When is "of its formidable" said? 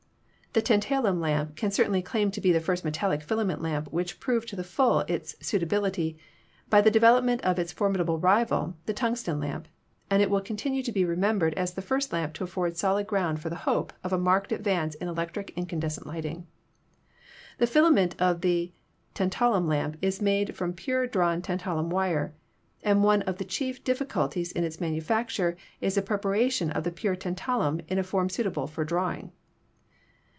7.45-8.19